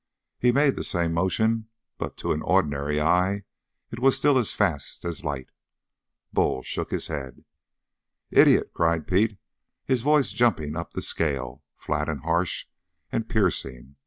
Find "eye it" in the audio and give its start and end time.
2.99-3.99